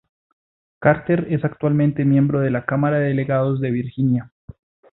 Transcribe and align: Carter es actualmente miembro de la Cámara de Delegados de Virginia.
Carter 0.79 1.27
es 1.29 1.45
actualmente 1.45 2.05
miembro 2.05 2.39
de 2.39 2.49
la 2.49 2.65
Cámara 2.65 2.97
de 2.97 3.09
Delegados 3.09 3.61
de 3.61 3.69
Virginia. 3.69 4.31